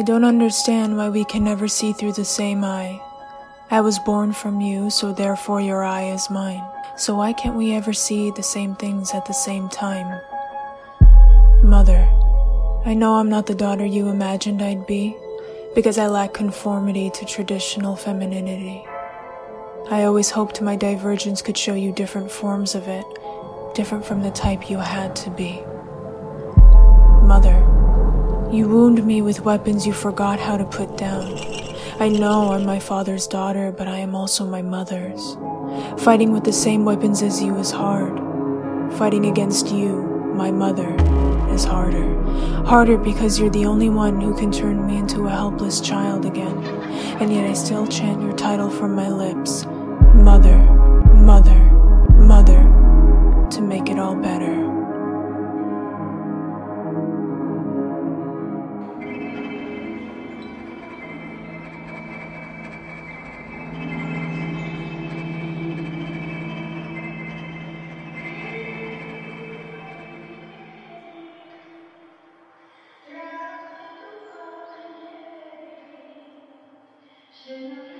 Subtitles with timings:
[0.00, 3.02] I don't understand why we can never see through the same eye.
[3.70, 6.64] I was born from you, so therefore your eye is mine.
[6.96, 10.18] So why can't we ever see the same things at the same time?
[11.62, 12.08] Mother,
[12.86, 15.14] I know I'm not the daughter you imagined I'd be,
[15.74, 18.82] because I lack conformity to traditional femininity.
[19.90, 23.04] I always hoped my divergence could show you different forms of it,
[23.74, 25.62] different from the type you had to be.
[27.22, 27.69] Mother,
[28.52, 31.38] you wound me with weapons you forgot how to put down.
[32.00, 35.36] I know I'm my father's daughter, but I am also my mother's.
[36.02, 38.18] Fighting with the same weapons as you is hard.
[38.94, 40.02] Fighting against you,
[40.34, 40.96] my mother,
[41.52, 42.20] is harder.
[42.64, 46.56] Harder because you're the only one who can turn me into a helpless child again.
[47.20, 49.64] And yet I still chant your title from my lips
[50.14, 50.59] Mother,
[77.46, 77.99] Música